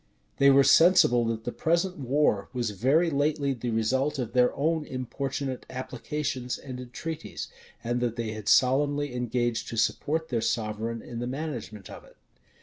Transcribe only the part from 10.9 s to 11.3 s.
in the